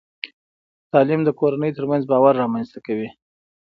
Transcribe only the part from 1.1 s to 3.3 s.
د کورنۍ ترمنځ باور رامنځته کوي.